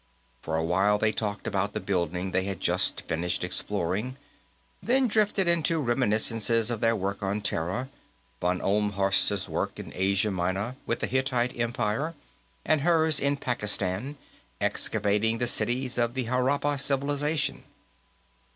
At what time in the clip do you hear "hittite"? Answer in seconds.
11.05-11.55